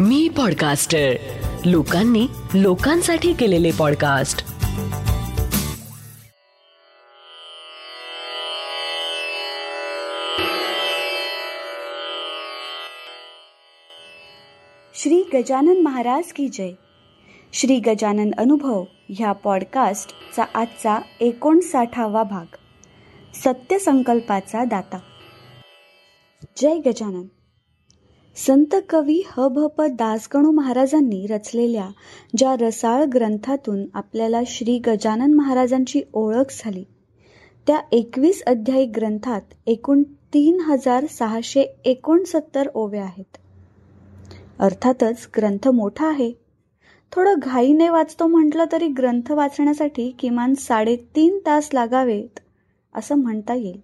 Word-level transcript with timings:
मी 0.00 0.28
podcaster 0.28 1.12
लोकांनी 1.64 2.26
लोकांसाठी 2.54 3.32
केलेले 3.32 3.70
पॉडकास्ट 3.78 4.38
श्री 14.94 15.22
गजानन 15.34 15.80
महाराज 15.82 16.32
की 16.32 16.48
जय. 16.48 16.72
श्री 17.52 17.76
गजानन 17.76 18.30
अनुभव 18.38 18.84
ह्या 19.08 19.32
पॉडकास्टचा 19.32 20.44
आजचा 20.54 20.98
एकोणसाठावा 21.20 22.22
भाग. 22.22 22.56
सत्यसंकल्पाचा 23.34 24.64
दाता. 24.64 24.98
जय 26.56 26.74
गजानन. 26.86 27.22
संत 28.36 28.74
कवी 28.90 29.22
ह 29.28 29.46
भ 29.48 29.66
प 29.78 29.82
दासगणू 29.82 30.50
महाराजांनी 30.50 31.26
रचलेल्या 31.26 31.88
ज्या 32.36 32.54
रसाळ 32.60 33.04
ग्रंथातून 33.04 33.84
आपल्याला 33.94 34.40
श्री 34.46 34.78
गजानन 34.78 35.34
महाराजांची 35.34 36.02
ओळख 36.12 36.50
झाली. 36.50 36.84
त्या 37.66 37.80
एकवीस 37.92 38.42
अध्यायी 38.46 38.86
ग्रंथात 38.86 39.54
एकूण 39.66 40.02
तीन 40.34 40.60
हजार 40.60 41.06
सहाशे 41.10 41.62
एकोणसत्तर 41.84 42.68
ओव्या 42.74 43.04
आहेत. 43.04 43.36
अर्थातच 44.58 45.28
ग्रंथ 45.36 45.68
मोठा 45.68 46.08
आहे. 46.08 46.32
थोडं 47.12 47.34
घाईने 47.42 47.88
वाचतो 47.88 48.26
म्हटलं 48.26 48.64
तरी 48.72 48.88
ग्रंथ 48.88 49.32
वाचण्यासाठी 49.32 50.10
किमान 50.18 50.54
साडेतीन 50.54 51.38
तास 51.38 51.70
लागावेत 51.74 52.40
असं 52.94 53.14
म्हणता 53.14 53.54
येईल. 53.54 53.80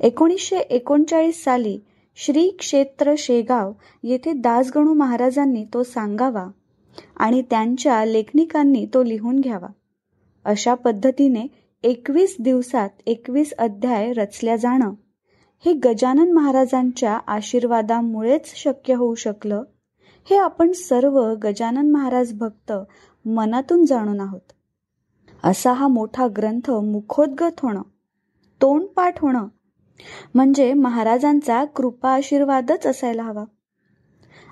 एकोणीसशे 0.00 0.58
एकोणचाळीस 0.58 1.44
साली 1.44 1.78
श्री 2.18 2.48
क्षेत्र 2.58 3.14
शेगाव 3.18 3.72
येथे 4.02 4.32
दासगणू 4.32 4.92
महाराजांनी 4.94 5.64
तो 5.74 5.82
सांगावा 5.82 6.46
आणि 7.16 7.42
त्यांच्या 7.42 8.04
लेखनिकांनी 8.04 8.84
तो 8.94 9.02
लिहून 9.02 9.40
घ्यावा. 9.40 9.68
अशा 10.44 10.74
पद्धतीने 10.74 11.46
एकवीस 11.82 12.36
दिवसात 12.40 12.90
एकवीस 13.06 13.52
अध्याय 13.58 14.12
रचल्या 14.12 14.56
जाणं 14.56 14.94
हे 15.64 15.72
गजानन 15.72 16.32
महाराजांच्या 16.32 17.18
आशीर्वादामुळेच 17.26 18.52
शक्य 18.54 18.94
होऊ 18.94 19.14
शकलं 19.14 19.62
हे 20.30 20.36
आपण 20.36 20.72
सर्व 20.72 21.20
गजानन 21.42 21.90
महाराज 21.90 22.32
भक्त 22.32 22.72
मनातून 23.24 23.84
जाणून 23.84 24.20
आहोत. 24.20 24.52
असा 25.44 25.72
हा 25.72 25.88
मोठा 25.88 26.26
ग्रंथ 26.36 26.70
मुखोद्गत 26.70 27.60
होणं 27.62 27.82
तोंडपाठ 28.60 29.20
होणं 29.20 29.46
म्हणजे 30.34 30.72
महाराजांचा 30.72 31.64
कृपा 31.64 32.10
आशीर्वादच 32.10 32.86
असायला 32.86 33.22
हवा. 33.22 33.44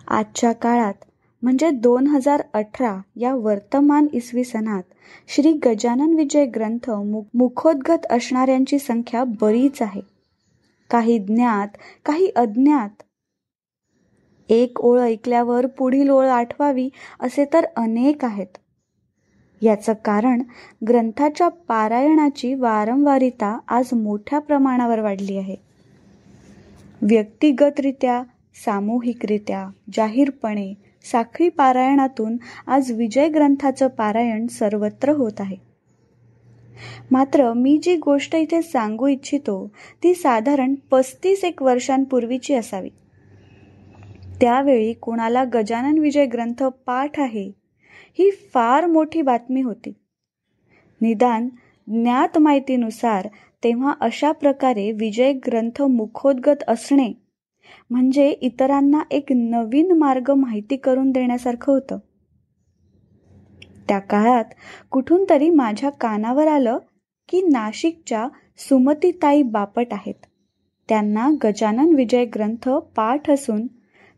आजच्या 0.09 0.53
काळात 0.53 0.95
म्हणजे 1.43 1.71
दोन 1.71 2.07
हजार 2.07 2.43
अठरा 2.53 3.01
या 3.17 3.35
वर्तमान 3.35 4.07
इसवी 4.13 4.45
सणात 4.45 4.83
श्री 5.29 5.53
गजानन 5.53 6.15
विजय 6.15 6.47
ग्रंथ 6.47 6.91
मुखोद्गत 7.35 8.07
असणाऱ्यांची 8.11 8.79
संख्या 8.79 9.25
बरीच 9.25 9.83
आहे. 9.83 10.01
काही 10.91 11.19
ज्ञात 11.19 11.69
काही 12.05 12.31
अज्ञात. 12.37 13.03
एक 14.49 14.81
ओळ 14.81 15.01
ऐकल्यावर 15.01 15.67
पुढील 15.67 16.09
ओळ 16.09 16.29
आठवावी 16.29 16.89
असे 17.21 17.45
तर 17.53 17.65
अनेक 17.77 18.25
आहेत. 18.25 18.59
याचं 19.63 19.93
कारण 20.05 20.43
ग्रंथाच्या 20.89 21.49
पारायणाची 21.49 22.55
वारंवारिता 22.55 23.59
आज 23.69 23.89
मोठ्या 23.93 24.39
प्रमाणावर 24.39 25.01
वाढली 25.01 25.37
आहे. 25.37 25.57
व्यक्तिगतरित्या 27.03 28.23
सामूहिकरित्या 28.65 29.69
जाहीरपणे 29.97 30.75
साखळी 31.05 31.49
पारायणातून 31.49 32.37
आज 32.67 32.93
विजय 32.93 33.29
ग्रंथाचं 33.29 33.89
पारायण 33.89 34.47
सर्वत्र 34.47 35.11
होत 35.11 35.41
आहे. 35.41 35.57
मात्र 37.11 37.53
मी 37.53 37.79
जी 37.83 37.97
गोष्ट 37.97 38.37
इथे 38.37 38.63
सांगू 38.63 39.07
इच्छितो 39.07 39.71
ती 40.03 40.15
साधारण 40.15 40.75
पस्तीस 40.91 41.45
एक 41.45 41.63
वर्षांपूर्वीची 41.63 42.55
असावी. 42.55 42.89
त्यावेळी 44.41 44.93
कुणाला 44.93 45.45
गजानन 45.45 45.99
विजय 45.99 46.27
ग्रंथ 46.27 46.65
पाठ 46.87 47.21
आहे 47.21 47.64
ही 48.19 48.31
फार 48.31 48.87
मोठी 48.87 49.23
बातमी 49.23 49.61
होती. 49.61 49.93
निदान 51.01 51.49
ज्ञात 51.89 52.39
माहितीनुसार 52.39 53.29
तेव्हा 53.65 53.95
अशा 54.01 54.33
प्रकारे 54.33 54.93
विजय 54.93 55.33
ग्रंथ 55.33 55.83
मुखोद्गत 55.83 56.63
असणे 56.69 57.13
म्हणजे 57.91 58.29
इतरांना 58.29 59.03
एक 59.11 59.33
नवीन 59.33 59.93
मार्ग 59.93 60.31
माहिती 60.31 60.77
करून 60.77 61.11
देण्यासारखं 61.11 61.73
होतं. 61.73 61.99
त्या 63.89 63.99
काळात 63.99 64.45
कुठून 64.91 65.25
तरी 65.31 65.51
माझ्या 65.51 65.91
कानावर 65.91 66.47
आलं 66.47 66.79
की 67.29 67.41
नाशिकच्या 67.43 68.29
सुमतीताई 68.59 69.43
बापट 69.43 69.87
आहेत. 69.93 70.27
त्यांना 70.89 71.31
गजानन 71.45 71.95
विजय 71.95 72.25
ग्रंथ 72.25 72.69
पाठ 72.69 73.31
असून 73.31 73.67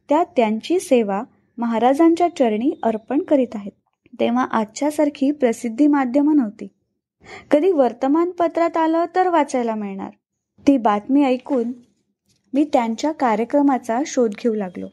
त्या 0.09 0.25
त्यांची 0.37 0.79
सेवा 0.81 1.23
महाराजांच्या 1.59 2.29
चरणी 2.37 2.81
अर्पण 2.83 3.23
करीत 3.23 3.55
आहेत. 3.55 3.73
तेव्हा 4.21 4.45
आजच्यासारखी 4.45 5.31
प्रसिद्धी 5.31 5.87
माध्यम 5.87 6.31
नव्हती. 6.31 6.69
कधी 7.51 7.73
वर्तमानपत्रात 7.73 8.77
आलं 8.77 9.05
तर 9.15 9.29
वाचायला 9.29 9.75
मिळणार. 9.75 10.11
ती 10.67 10.77
बातमी 10.77 11.25
ऐकून 11.25 11.73
मी 12.55 12.65
त्यांच्या 12.73 13.13
कार्यक्रमाचा 13.13 14.01
शोध 14.07 14.31
घेऊ 14.31 14.55
लागलो. 14.55 14.87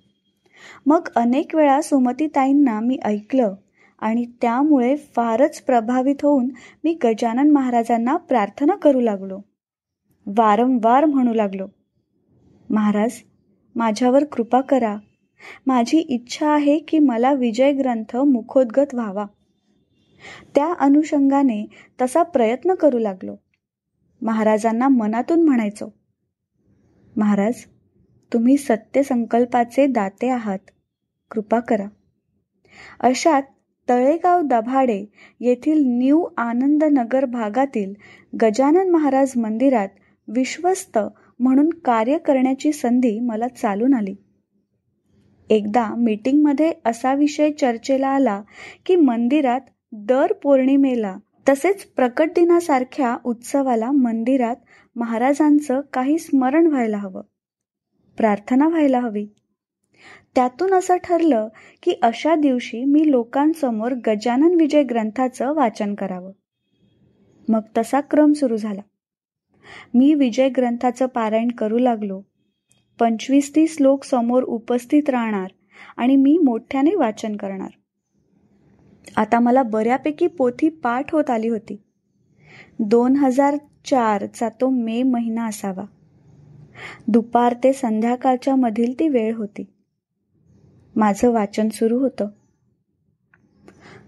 मग 0.86 1.08
अनेक 1.16 1.56
वेळा 1.56 1.82
सुमतीताईंना 1.82 2.80
मी 2.80 3.00
ऐकलं 3.06 3.56
आणि 4.00 4.26
त्यामुळे 4.42 4.96
फारच 4.96 5.62
प्रभावित 5.62 6.16
होऊन 6.24 6.50
मी 6.84 6.98
गजानन 7.04 7.52
महाराजांना 7.52 8.18
प्रार्थना 8.18 8.76
करू 8.76 9.00
लागलो. 9.00 9.40
वारंवार 10.38 11.06
म्हणू 11.06 11.34
लागलो 11.34 11.68
महाराज 12.70 13.12
माझ्यावर 13.76 14.24
कृपा 14.24 14.62
करा. 14.62 14.98
माझी 15.68 15.98
इच्छा 15.98 16.50
आहे 16.50 16.80
की 16.80 17.00
मला 17.00 17.34
विजय 17.34 17.72
ग्रंथ 17.72 18.16
मुखोद्गत 18.16 18.94
व्हावा. 18.94 19.26
त्या 20.56 20.74
अनुषंगाने 20.80 21.66
तसा 22.02 22.24
प्रयत्न 22.24 22.74
करू 22.74 23.00
लागलो. 23.00 23.36
महाराजांना 24.22 24.88
मनातून 24.88 25.44
म्हणायचो 25.46 25.94
महाराज 27.16 27.54
तुम्ही 28.34 28.58
सत्यसंकल्पाचे 28.58 29.86
दाते 29.88 30.30
आहात. 30.30 30.60
कृपा 31.32 31.60
करा. 31.60 31.86
अशात 33.00 33.42
तळेगाव 33.90 34.42
दभाडे 34.42 35.06
येथील 35.40 35.84
न्यू 35.86 36.26
आनंदनगर 36.38 37.26
भागातील 37.26 37.94
गजानन 38.42 38.90
महाराज 38.90 39.34
मंदिरात 39.38 39.88
विश्वस्त 40.28 41.00
म्हणून 41.40 41.70
कार्य 41.70 42.18
करण्याची 42.18 42.72
संधी 42.72 43.20
मला 43.20 43.48
चालून 43.48 43.94
आली. 43.94 44.16
एकदा 45.50 45.96
मीटिंगमध्ये 45.98 46.74
असा 46.86 47.14
विषय 47.14 47.52
चर्चेला 47.52 48.08
आला 48.08 48.42
की 48.86 48.96
मंदिरात 48.96 49.62
दर 49.92 50.34
पौर्णिमेला 50.34 51.18
तसेच 51.50 51.86
प्रकट 51.86 52.30
दिनासारख्या 52.36 53.18
उत्सवाला 53.24 53.92
मंदिरात 53.92 54.56
महाराजांचं 54.96 55.82
काही 55.94 56.18
स्मरण 56.18 56.68
व्हायला 56.68 56.98
हवं. 56.98 57.22
प्रार्थना 58.18 58.68
व्हायला 58.68 59.00
हवी. 59.00 59.28
त्यातून 60.36 60.74
असं 60.74 60.98
ठरलं 61.04 61.48
की 61.84 61.94
अशा 62.02 62.36
दिवशी 62.36 62.86
मी 62.86 63.12
लोकांसमोर 63.12 63.92
गजानन 63.92 64.56
विजय 64.60 64.84
ग्रंथाचं 64.84 65.54
वाचन 65.54 65.96
करावं. 65.96 66.32
मग 67.50 67.62
तसा 67.78 68.02
क्रम 68.02 68.34
सुरू 68.34 68.58
झाला. 68.58 68.82
मी 69.94 70.14
विजय 70.14 70.50
ग्रंथाचं 70.50 71.06
पारायण 71.06 71.52
करू 71.52 71.78
लागलो. 71.78 72.22
पंचवीस 73.00 73.56
तीस 73.56 73.78
लोक 73.80 74.04
समोर 74.04 74.44
उपस्थित 74.44 75.10
राहणार 75.10 75.52
आणि 75.98 76.16
मी 76.16 76.38
मोठ्याने 76.38 76.96
वाचन 76.96 77.36
करणार. 77.36 77.70
आता 79.16 79.40
मला 79.40 79.64
बऱ्यापैकी 79.64 80.28
पोथी 80.28 80.70
पाठ 80.70 81.14
होत 81.16 81.30
आली 81.30 81.48
होती. 81.48 81.82
दोन 82.80 83.16
हजार 83.16 83.58
चारचा 83.86 84.50
तो 84.50 84.70
मे 84.70 85.04
महिना 85.04 85.46
असावा. 85.46 85.86
दुपार 87.08 87.56
ते 87.64 87.74
संध्याकाळच्या 87.74 88.56
मधील 88.56 89.00
ती 89.00 89.08
वेळ 89.08 89.36
होती. 89.36 89.66
माझं 90.96 91.32
वाचन 91.32 91.70
सुरू 91.70 92.00
होतं. 92.00 92.28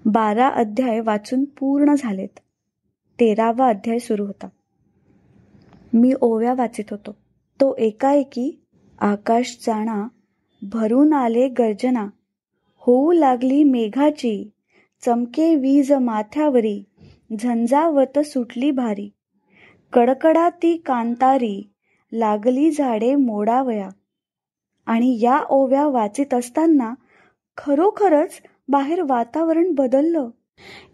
बारा 0.06 0.48
अध्याय 0.48 1.00
वाचून 1.00 1.46
पूर्ण 1.46 1.96
झालेत. 1.98 2.40
तेरावा 3.20 3.68
अध्याय 3.70 4.00
सुरू 4.00 4.26
होता. 4.26 4.48
मी 5.94 6.14
ओव्या 6.22 6.54
वाचित 6.54 6.86
होतो. 6.92 7.12
तो 7.62 7.76
एकाएकी 7.78 8.65
आकाश 9.00 9.58
जाणा 9.62 10.08
भरून 10.62 11.14
आले 11.14 11.48
गर्जना. 11.48 12.08
होऊ 12.78 13.12
लागली 13.12 13.64
मेघाची 13.64 14.50
चमके 15.06 15.56
वीज 15.56 15.92
माथ्यावरी 15.92 16.84
झंझावत 17.40 18.20
सुटली 18.20 18.72
भारी. 18.72 19.10
कडकडा 19.94 20.50
ती 20.50 20.78
कांतारी 20.78 21.70
लागली 22.12 22.72
झाडे 22.72 23.16
मोडावया. 23.16 23.90
आणि 24.86 25.18
या 25.22 25.40
ओव्या 25.50 25.88
वाचित 25.88 26.34
असताना 26.34 26.94
खरोखरच 27.58 28.32
बाहेर 28.68 29.02
वातावरण 29.02 29.72
बदललं. 29.72 30.30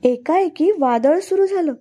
एकाएकी 0.04 0.72
वादळ 0.80 1.20
सुरू 1.20 1.46
झालं. 1.46 1.74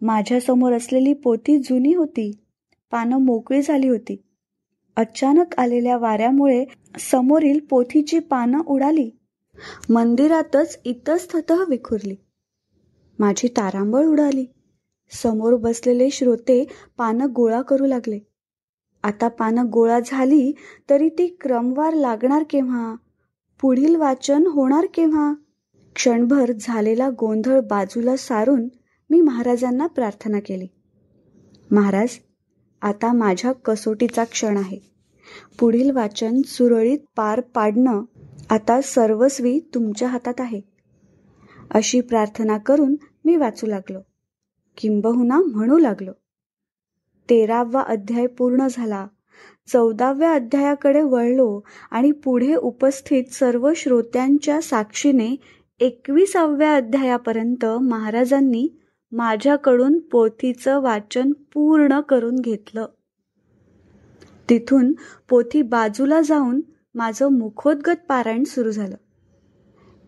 माझ्यासमोर 0.00 0.72
असलेली 0.72 1.12
पोती 1.12 1.58
जुनी 1.58 1.94
होती 1.94 2.30
पानं 2.90 3.18
मोकळी 3.18 3.62
झाली 3.62 3.88
होती. 3.88 4.22
अचानक 4.96 5.54
आलेल्या 5.58 5.96
वाऱ्यामुळे 5.96 6.64
समोरील 6.98 7.60
पोथीची 7.70 8.18
पानं 8.18 8.58
उडाली. 8.66 9.10
मंदिरातच 9.90 10.80
इतस्तत 10.84 11.52
विखुरली. 11.68 12.16
माझी 13.18 13.48
तारांबळ 13.48 14.06
उडाली. 14.06 14.46
समोर 15.22 15.56
बसलेले 15.56 16.10
श्रोते 16.10 16.66
पानं 16.98 17.26
गोळा 17.36 17.62
करू 17.62 17.86
लागले. 17.86 18.18
आता 19.02 19.28
पानं 19.28 19.66
गोळा 19.72 20.00
झाली 20.06 20.52
तरी 20.90 21.08
ती 21.08 21.36
क्रमवार 21.40 21.94
लागणार 21.94 22.44
केव्हा? 22.50 22.94
पुढील 23.60 23.96
वाचन 23.96 24.46
होणार 24.46 24.86
केव्हा? 24.94 25.34
क्षणभर 25.94 26.52
झालेला 26.60 27.10
गोंधळ 27.18 27.60
बाजूला 27.60 28.16
सारून 28.16 28.68
मी 29.10 29.20
महाराजांना 29.20 29.86
प्रार्थना 29.86 30.40
केली. 30.40 30.66
महाराज 31.70 32.08
आता 32.82 33.12
माझ्या 33.12 33.52
कसोटीचा 33.52 34.24
क्षण 34.24 34.56
आहे. 34.56 34.78
पुढील 35.58 35.90
वाचन 35.90 36.42
सुरळीत 36.42 36.98
पार 37.16 37.40
पाडणं 37.40 38.02
आता 38.50 38.80
सर्वस्वी 38.80 39.60
तुमच्या 39.74 40.08
हातात 40.08 40.34
आहे. 40.38 40.60
अशी 41.70 42.00
प्रार्थना 42.00 42.58
करून 42.58 42.96
मी 43.24 43.36
वाचू 43.36 43.66
लागलो. 43.66 44.00
किंबहुना 44.76 45.40
म्हणू 45.40 45.78
लागलो. 45.78 46.12
तेरावा 47.30 47.80
अध्याय 47.80 48.26
पूर्ण 48.26 48.66
झाला. 48.70 49.06
चौदाव्या 49.72 50.32
अध्यायाकडे 50.32 51.02
वळलो 51.02 51.60
आणि 51.90 52.10
पुढे 52.10 52.54
उपस्थित 52.54 53.24
सर्व 53.32 53.72
श्रोत्यांच्या 53.76 54.62
साक्षीने 54.62 55.36
एकविसाव्या 55.80 56.76
अध्यायापर्यंत 56.76 57.64
महाराजांनी 57.64 58.68
माझ्याकडून 59.12 59.98
पोथीचं 59.98 60.80
वाचन 60.80 61.32
पूर्ण 61.32 62.00
करून 62.00 62.36
घेतलं. 62.36 62.86
तिथून 64.48 64.92
पोथी 65.28 65.62
बाजूला 65.62 66.20
जाऊन 66.20 66.60
माझं 66.94 67.28
मुखोद्गत 67.28 68.06
पारायण 68.08 68.44
सुरू 68.44 68.70
झालं. 68.70 68.96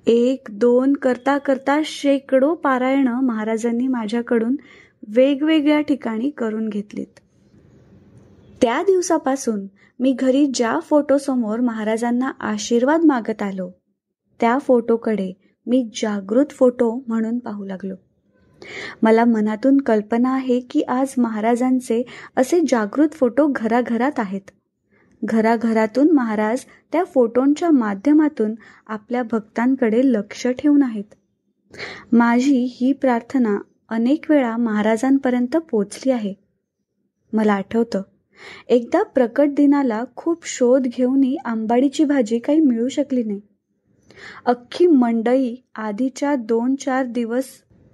एक 0.07 0.49
दोन 0.51 0.93
करता 0.93 1.39
करता 1.39 1.81
शेकडो 1.85 2.55
पारायणं 2.55 3.21
महाराजांनी 3.21 3.89
माझ्याकडून 3.89 4.57
वेगवेगळ्या 5.09 5.81
ठिकाणी 5.81 6.31
करून 6.31 6.69
घेतलीत. 6.69 7.21
त्या 8.63 8.83
दिवसापासून 8.83 9.67
मी 10.01 10.13
घरी 10.13 10.47
ज्या 10.55 10.79
फोटोसमोर 10.81 11.61
महाराजांना 11.61 12.33
आशीर्वाद 12.41 13.01
मागत 13.05 13.43
आलो 13.43 13.71
त्या 14.41 14.59
फोटोकडे 14.59 15.33
मी 15.67 15.91
जागृत 15.95 16.53
फोटो 16.53 17.05
म्हणून 17.09 17.39
पाहू 17.39 17.65
लागलो. 17.65 17.95
मला 19.03 19.25
मनातून 19.25 19.81
कल्पना 19.81 20.35
आहे 20.35 20.61
की 20.61 20.83
आज 20.83 21.15
महाराजांचे 21.19 22.03
असे 22.37 22.61
जागृत 22.69 23.09
फोटो 23.13 23.47
घराघरात 23.47 24.19
आहेत. 24.19 24.51
घराघरातून 25.25 26.11
महाराज 26.11 26.65
त्या 26.93 27.05
फोटोंच्या 27.05 27.71
माध्यमातून 27.71 28.55
आपल्या 28.87 29.23
भक्तांकडे 29.23 30.01
लक्ष 30.05 30.47
ठेवून 30.47 30.83
आहेत. 30.83 31.15
माझी 32.13 32.65
ही 32.71 32.93
प्रार्थना 32.93 33.59
अनेक 33.89 34.31
वेळा 34.31 34.57
महाराजांपर्यंत 34.57 35.57
पोचली 35.57 36.13
आहे. 36.13 36.35
मला 37.33 37.53
आठवतं 37.53 38.03
एकदा 38.69 39.03
प्रकट 39.03 39.49
दिनाला 39.49 40.05
खूप 40.17 40.47
शोध 40.47 40.87
घेऊनही 40.87 41.37
आंबाडीची 41.45 42.05
भाजी 42.05 42.39
काही 42.39 42.61
मिळू 42.61 42.89
शकली 42.89 43.25
नाही. 43.25 43.41
अख्खी 44.47 44.87
मंडई 44.87 45.57
आधीच्या 45.75 46.35
दोन 46.35 46.75
चार 46.75 47.05
दिवस 47.05 47.45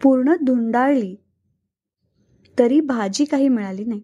पूर्ण 0.02 0.35
धुंडाळली. 0.47 1.17
तरी 2.58 2.81
भाजी 2.81 3.25
काही 3.25 3.49
मिळाली 3.49 3.85
नाही. 3.85 4.00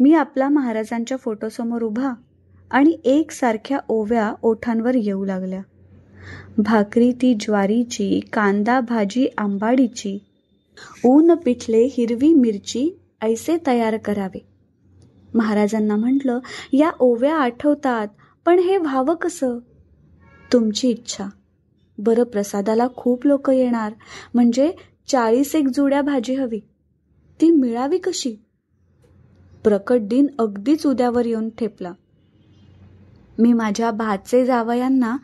मी 0.00 0.14
आपला 0.14 0.48
महाराजांच्या 0.48 1.16
फोटोसमोर 1.16 1.82
उभा 1.82 2.12
आणि 2.70 2.98
एकसारख्या 3.04 3.78
ओव्या 3.88 4.34
ओठांवर 4.42 4.94
येऊ 4.94 5.24
लागल्या. 5.24 5.62
भाकरी 6.58 7.12
ती 7.12 7.34
ज्वारीची 7.34 8.20
कांदा 8.32 8.80
भाजी 8.80 9.28
आंबाडीची 9.38 10.18
ऊन 11.04 11.34
पिठले 11.34 11.84
हिरवी 11.84 12.34
मिरची 12.34 12.90
ऐसे 13.22 13.56
तयार 13.66 13.96
करावे. 13.96 14.46
महाराजांना 15.34 15.96
म्हटलं 15.96 16.38
या 16.72 16.90
ओव्या 17.00 17.36
आठवतात 17.36 18.08
पण 18.46 18.58
हे 18.58 18.76
व्हावं 18.76 19.14
कसं? 19.14 19.58
तुमची 20.52 20.88
इच्छा. 20.88 21.24
बरं 21.98 22.24
प्रसादाला 22.24 22.88
खूप 22.96 23.26
लोक 23.26 23.50
येणार. 23.50 23.92
म्हणजे 24.34 24.72
चाळीस 25.06 25.54
एक 25.54 25.68
जुड्या 25.68 26.02
भाजी 26.02 26.34
हवी. 26.34 26.60
ती 27.40 27.50
मिळावी 27.50 27.98
कशी? 27.98 28.36
प्रकट 29.64 30.00
दिन 30.00 30.26
अगदीच 30.38 30.86
उद्यावर 30.86 31.26
येऊन 31.26 31.50
ठेपला. 31.50 31.92
मी 33.38 33.52
माझ्या 33.52 33.90
भाचे 33.90 34.46
जावयांना 34.46 35.16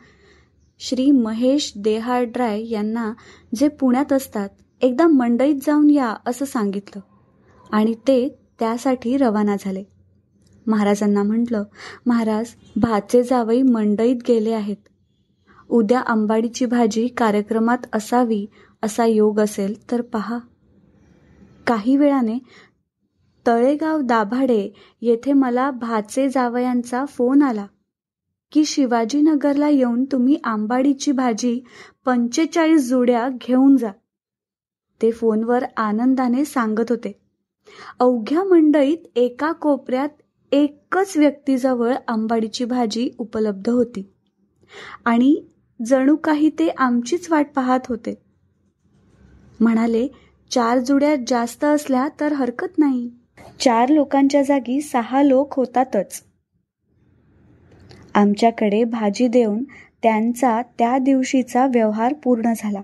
श्री 0.79 1.11
महेश 1.11 1.73
देहाड्राय 1.75 2.69
यांना 2.69 3.13
जे 3.55 3.67
पुण्यात 3.67 4.13
असतात 4.13 4.49
एकदा 4.81 5.07
मंडईत 5.07 5.55
जाऊन 5.55 5.89
या 5.89 6.15
असं 6.25 6.45
सांगितलं. 6.45 7.01
आणि 7.71 7.93
ते 7.93 8.35
त्यासाठी 8.59 9.17
रवाना 9.17 9.55
झाले. 9.59 9.83
महाराजांना 10.67 11.23
म्हटलं 11.23 11.63
महाराज 12.05 12.45
भाचे 12.75 13.23
जावई 13.23 13.61
मंडईत 13.61 14.15
गेले 14.27 14.51
आहेत. 14.51 14.75
उद्या 15.71 15.99
आंबाडीची 15.99 16.65
भाजी 16.65 17.07
कार्यक्रमात 17.07 17.77
असावी 17.93 18.45
असा 18.83 19.05
योग 19.05 19.39
असेल 19.39 19.91
तर 19.91 20.01
पहा. 20.01 20.39
काही 21.67 21.97
वेळाने 21.97 22.37
तळेगाव 23.47 24.01
दाभाडे 24.01 24.69
येथे 25.01 25.33
मला 25.33 25.71
भाचे 25.71 26.29
जावयांचा 26.29 27.05
फोन 27.05 27.41
आला 27.41 27.65
की 28.51 28.65
शिवाजीनगरला 28.65 29.69
येऊन 29.69 30.03
तुम्ही 30.03 30.37
आंबाडीची 30.43 31.11
भाजी 31.11 31.59
पंचेचाळीस 32.05 32.89
जुड्या 32.89 33.29
घेऊन 33.29 33.77
जा. 33.77 33.91
ते 35.01 35.11
फोनवर 35.11 35.63
आनंदाने 35.77 36.45
सांगत 36.45 36.89
होते. 36.89 37.21
अवघ्या 37.99 38.43
मंडईत 38.43 38.97
एका 39.15 39.51
कोपऱ्यात 39.51 40.09
एकच 40.51 41.17
व्यक्तीजवळ 41.17 41.95
आंबाडीची 42.07 42.65
भाजी 42.65 43.09
उपलब्ध 43.17 43.69
होती. 43.69 44.11
आणि 45.05 45.43
जणू 45.85 46.15
काही 46.15 46.49
ते 46.49 46.69
आमचीच 46.77 47.31
वाट 47.31 47.47
पाहत 47.55 47.79
होते. 47.87 48.13
म्हणाले 49.59 50.07
चार 50.51 50.79
जुड्या 50.79 51.15
जास्त 51.27 51.63
असल्या 51.63 52.07
तर 52.19 52.33
हरकत 52.33 52.77
नाही. 52.77 53.11
चार 53.59 53.89
लोकांच्या 53.89 54.43
जागी 54.43 54.81
सहा 54.81 55.23
लोक 55.23 55.53
होतातच. 55.53 56.23
आमच्याकडे 58.13 58.83
भाजी 58.83 59.27
देऊन 59.27 59.63
त्यांचा 60.03 60.61
त्या 60.61 60.97
दिवशीचा 60.97 61.65
व्यवहार 61.65 62.13
पूर्ण 62.13 62.53
झाला. 62.57 62.81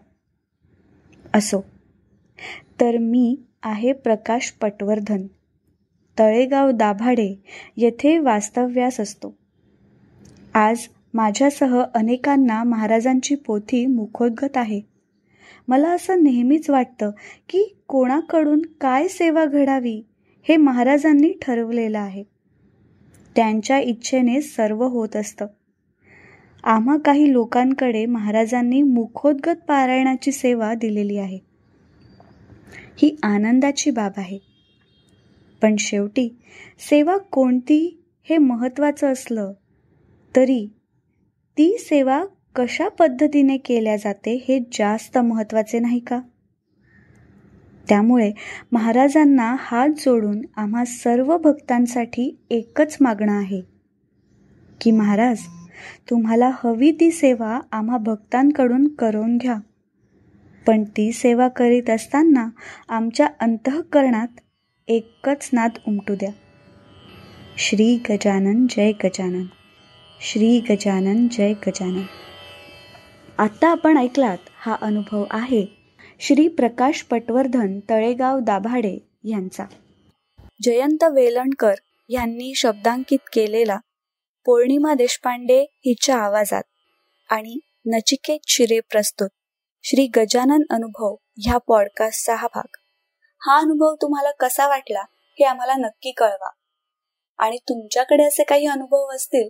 असो. 1.34 1.66
तर 2.82 2.98
मी 2.98 3.40
आहे 3.64 3.94
प्रकाश 3.94 4.52
पटवर्धन. 4.52 5.28
तळेगाव 6.20 6.72
दाभाडे 6.72 7.44
येथे 7.78 8.20
वास्तव्यास 8.20 9.00
असतो. 9.00 9.38
आज 10.54 10.78
माझ्यासह 11.14 11.84
अनेकांना 11.94 12.64
महाराजांची 12.64 13.36
पोथी 13.36 13.86
मुखोद्गत 13.86 14.58
आहे. 14.58 14.82
मला 15.68 15.90
असं 15.90 16.24
नेहमीच 16.24 16.70
वाटतं 16.70 17.12
की 17.50 17.78
कोणाकडून 17.88 18.62
काय 18.82 19.08
सेवा 19.08 19.46
घडावी 19.46 20.02
हे 20.50 20.58
महाराजांनी 20.58 21.34
ठरवलेलं 21.42 22.00
आहे. 22.00 22.24
त्यांच्या 23.36 23.80
इच्छेने 23.80 24.42
सर्व 24.42 24.84
होत 24.84 25.16
असतं. 25.16 25.46
आम्हा 26.64 26.98
काही 26.98 27.34
लोकांकडे 27.34 28.06
महाराजांनी 28.06 28.82
मुखोद्गत 28.82 29.56
पारायणाची 29.68 30.32
सेवा 30.32 30.74
दिलेली 30.74 31.18
आहे. 31.18 31.40
ही 32.98 33.16
आनंदाची 33.24 33.92
बाब 33.92 34.12
आहे. 34.18 34.40
पण 35.62 35.76
शेवटी 35.80 36.38
सेवा 36.80 37.18
कोणती 37.18 38.04
हे 38.30 38.38
महत्त्वाचं 38.38 39.12
असलं 39.12 39.54
तरी 40.36 40.68
ती 41.58 41.78
सेवा 41.80 42.26
कशा 42.56 42.88
पद्धतीने 42.88 43.58
केल्या 43.58 43.96
जाते 43.96 44.46
हे 44.48 44.60
जास्त 44.60 45.18
महत्त्वाचे 45.18 45.80
नाही 45.80 46.00
का? 46.00 46.20
त्यामुळे 47.90 48.32
महाराजांना 48.72 49.56
हात 49.60 49.90
जोडून 49.90 50.42
आम्हा 50.56 50.86
सर्व 50.86 51.38
भक्तांसाठी 51.38 52.38
एकच 52.50 52.98
मागणं 53.02 53.32
आहे 53.32 53.62
की 54.82 54.92
महाराज 54.92 55.38
तुम्हाला 56.10 56.52
हवी 56.64 56.92
ती 56.92 57.12
सेवा 57.12 57.60
आम्हा 57.72 57.98
भक्तांकडून 57.98 58.88
करून 58.88 59.38
घ्या. 59.38 59.56
पण 60.68 60.84
ती 60.84 61.12
सेवा 61.12 61.48
करीत 61.48 61.90
असताना 61.90 62.50
आमच्या 62.90 63.28
अंतःकरणात 63.40 64.40
एकच 64.88 65.50
नाद 65.54 65.72
उमटू 65.88 66.16
द्या. 66.16 66.32
श्री 67.58 68.04
गजानन 68.10 68.66
जय 68.70 68.92
गजानन. 68.92 69.44
श्री 70.22 70.60
गजानन 70.60 71.28
जय 71.28 71.54
गजानन. 71.54 72.04
आत्ता 73.38 73.68
आपण 73.68 73.98
ऐकलात 73.98 74.38
हा 74.56 74.76
अनुभव 74.82 75.26
आहे 75.32 75.66
श्री 76.20 76.48
प्रकाश 76.48 77.02
पटवर्धन 77.02 77.80
तळेगाव 77.90 78.40
दाभाडे 78.40 79.10
यांचा. 79.24 79.66
जयंत 80.64 81.04
वेलणकर 81.04 81.74
यांनी 82.10 82.56
शब्दांकित 82.56 83.20
केलेला 83.34 83.78
पौर्णिमा 84.46 84.94
देशपांडे 84.94 85.62
हिच्या 85.86 86.18
आवाजात 86.18 86.64
आणि 87.30 87.60
नचिकेत 87.86 88.40
शिरे 88.48 88.80
प्रस्तुत 88.80 89.30
श्री 89.84 90.08
गजानन 90.08 90.62
अनुभव 90.70 91.16
ह्या 91.38 91.58
पॉडकास्टचा 91.58 92.36
हा 92.36 92.48
भाग. 92.56 92.76
हा 93.42 93.58
अनुभव 93.58 93.96
तुम्हाला 94.02 94.32
कसा 94.32 94.68
वाटला 94.68 95.02
हे 95.12 95.44
आम्हाला 95.44 95.74
नक्की 95.74 96.12
कळवा. 96.12 96.50
आणि 97.38 97.58
तुमच्याकडे 97.58 98.24
असे 98.24 98.44
काही 98.44 98.66
अनुभव 98.66 99.08
असतील 99.16 99.50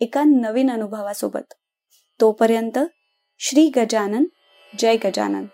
एका 0.00 0.24
नवीन 0.24 0.70
अनुभवासोबत. 0.70 1.54
तोपर्यंत 2.20 2.78
श्री 3.38 3.70
गजानन 3.76 4.24
जय 4.78 4.96
गजानन. 4.96 5.44